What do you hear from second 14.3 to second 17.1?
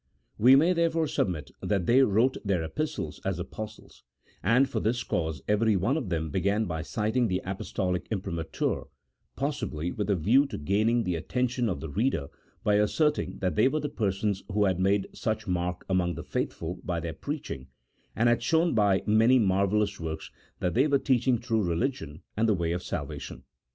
who had made such mark among the faithful by